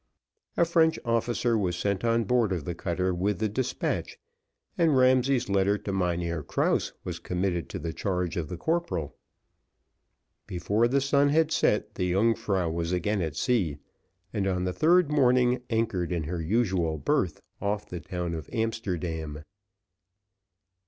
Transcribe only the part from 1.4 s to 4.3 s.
was sent on board of the cutter with the despatch,